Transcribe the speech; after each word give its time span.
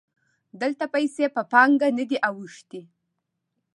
دلته 0.61 0.85
پیسې 0.95 1.25
په 1.35 1.41
پانګه 1.51 1.87
نه 1.97 2.03
دي 2.09 2.17
اوښتي 2.27 2.81